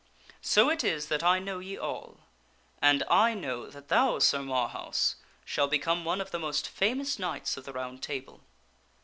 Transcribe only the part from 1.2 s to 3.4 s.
I know ye all. And I